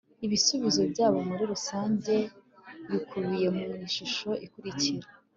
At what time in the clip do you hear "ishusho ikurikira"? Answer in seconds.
3.87-5.07